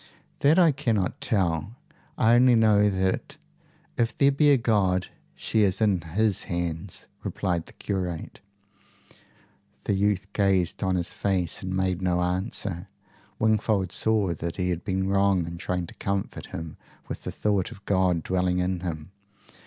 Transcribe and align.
"That 0.39 0.57
I 0.57 0.71
cannot 0.71 1.21
tell. 1.21 1.75
I 2.17 2.33
only 2.33 2.55
know 2.55 2.89
that, 2.89 3.37
if 3.99 4.17
there 4.17 4.31
be 4.31 4.49
a 4.49 4.57
God, 4.57 5.09
she 5.35 5.61
is 5.61 5.79
in 5.79 6.01
his 6.01 6.45
hands," 6.45 7.05
replied 7.23 7.67
the 7.67 7.73
curate. 7.73 8.39
The 9.83 9.93
youth 9.93 10.25
gazed 10.33 10.81
on 10.81 10.93
in 10.95 10.95
his 10.95 11.13
face 11.13 11.61
and 11.61 11.75
made 11.77 12.01
no 12.01 12.19
answer. 12.19 12.87
Wingfold 13.37 13.91
saw 13.91 14.33
that 14.33 14.55
he 14.55 14.71
had 14.71 14.83
been 14.83 15.07
wrong 15.07 15.45
in 15.45 15.59
trying 15.59 15.85
to 15.85 15.93
comfort 15.93 16.47
him 16.47 16.77
with 17.07 17.21
the 17.23 17.31
thought 17.31 17.69
of 17.69 17.85
God 17.85 18.23
dwelling 18.23 18.57
in 18.57 18.79
him. 18.79 19.11